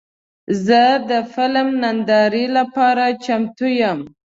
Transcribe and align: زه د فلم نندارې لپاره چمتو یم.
زه 0.65 0.81
د 1.09 1.11
فلم 1.33 1.67
نندارې 1.83 2.45
لپاره 2.57 3.05
چمتو 3.25 3.67
یم. 3.81 3.99